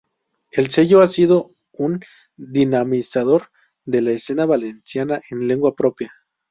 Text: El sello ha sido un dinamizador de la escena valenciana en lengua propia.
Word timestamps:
El 0.51 0.71
sello 0.71 1.01
ha 1.01 1.05
sido 1.07 1.51
un 1.73 1.99
dinamizador 2.35 3.51
de 3.85 4.01
la 4.01 4.09
escena 4.13 4.47
valenciana 4.47 5.21
en 5.29 5.47
lengua 5.47 5.75
propia. 5.75 6.11